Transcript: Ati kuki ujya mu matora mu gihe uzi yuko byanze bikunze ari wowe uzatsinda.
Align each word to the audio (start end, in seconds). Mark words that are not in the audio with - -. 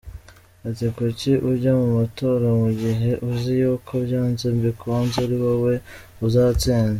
Ati 0.67 0.85
kuki 0.95 1.31
ujya 1.49 1.71
mu 1.81 1.87
matora 1.97 2.47
mu 2.61 2.69
gihe 2.81 3.09
uzi 3.29 3.51
yuko 3.61 3.91
byanze 4.05 4.45
bikunze 4.63 5.17
ari 5.25 5.37
wowe 5.43 5.73
uzatsinda. 6.27 6.89